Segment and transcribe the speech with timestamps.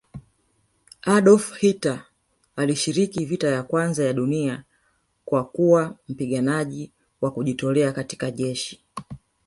[1.03, 2.05] Adolf Hilter
[2.55, 4.63] alishiriki vita ya kwanza ya dunia
[5.25, 8.81] kwakuwa mpiganaji Wa kujitolea katika jeshi